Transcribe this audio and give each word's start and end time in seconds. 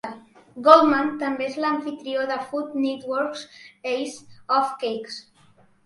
Goldman 0.67 1.11
també 1.23 1.45
és 1.49 1.59
l'amfitrió 1.65 2.25
de 2.33 2.39
"Food 2.49 2.75
Network's 2.87 3.47
Ace 3.95 4.45
of 4.61 4.77
Cakes". 4.87 5.25